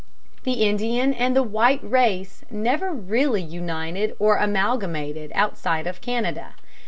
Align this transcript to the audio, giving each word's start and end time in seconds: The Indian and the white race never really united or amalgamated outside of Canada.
The 0.45 0.63
Indian 0.65 1.13
and 1.13 1.35
the 1.35 1.43
white 1.43 1.79
race 1.83 2.43
never 2.49 2.91
really 2.91 3.43
united 3.43 4.15
or 4.17 4.37
amalgamated 4.37 5.31
outside 5.35 5.85
of 5.85 6.01
Canada. 6.01 6.55